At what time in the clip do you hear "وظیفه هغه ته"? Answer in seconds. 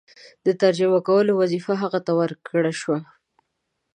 1.41-2.11